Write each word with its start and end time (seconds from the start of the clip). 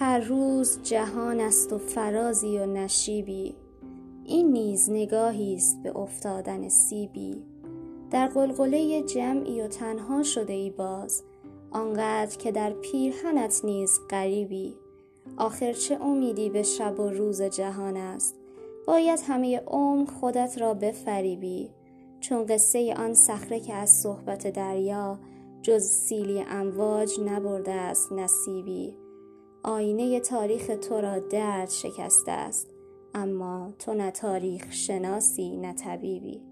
هر 0.00 0.20
روز 0.20 0.82
جهان 0.82 1.40
است 1.40 1.72
و 1.72 1.78
فرازی 1.78 2.58
و 2.58 2.66
نشیبی. 2.66 3.54
این 4.24 4.52
نیز 4.52 4.90
نگاهی 4.90 5.54
است 5.54 5.82
به 5.82 5.96
افتادن 5.96 6.68
سیبی. 6.68 7.42
در 8.10 8.28
غلغله 8.28 9.02
جمعی 9.02 9.62
و 9.62 9.68
تنها 9.68 10.22
شده 10.22 10.52
ای 10.52 10.70
باز. 10.70 11.22
آنقدر 11.70 12.36
که 12.36 12.52
در 12.52 12.70
پیرهنت 12.70 13.60
نیز 13.64 14.00
غریبی. 14.10 14.74
آخر 15.36 15.72
چه 15.72 16.02
امیدی 16.02 16.50
به 16.50 16.62
شب 16.62 17.00
و 17.00 17.10
روز 17.10 17.42
جهان 17.42 17.96
است؟ 17.96 18.34
باید 18.86 19.20
همه 19.28 19.58
عمر 19.66 20.10
خودت 20.10 20.58
را 20.60 20.74
بفریبی. 20.74 21.70
چون 22.20 22.46
قصه 22.46 22.94
آن 22.94 23.14
صخره 23.14 23.60
که 23.60 23.74
از 23.74 23.90
صحبت 23.90 24.46
دریا 24.46 25.18
جز 25.62 25.82
سیلی 25.82 26.44
امواج 26.48 27.20
نبرده 27.20 27.72
است 27.72 28.12
نصیبی. 28.12 28.94
آینه 29.62 30.20
تاریخ 30.20 30.70
تو 30.88 31.00
را 31.00 31.18
درد 31.18 31.70
شکسته 31.70 32.32
است 32.32 32.70
اما 33.14 33.72
تو 33.78 33.94
نه 33.94 34.10
تاریخ 34.10 34.72
شناسی 34.72 35.56
نه 35.56 35.72
طبیبی. 35.72 36.42